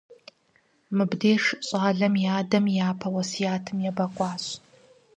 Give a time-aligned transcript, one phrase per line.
[0.97, 4.45] Мыбдеж щӀалэр и адэм и япэ уэсятым ебэкъуащ.